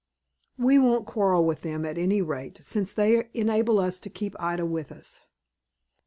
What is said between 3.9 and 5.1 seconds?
to keep Ida with